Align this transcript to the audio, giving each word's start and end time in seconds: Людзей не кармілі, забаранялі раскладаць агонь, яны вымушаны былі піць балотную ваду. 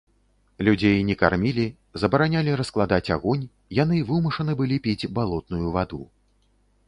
Людзей 0.69 0.95
не 1.09 1.15
кармілі, 1.21 1.65
забаранялі 2.03 2.51
раскладаць 2.63 3.11
агонь, 3.17 3.45
яны 3.83 4.01
вымушаны 4.09 4.51
былі 4.61 4.77
піць 4.87 5.09
балотную 5.19 5.67
ваду. 5.77 6.01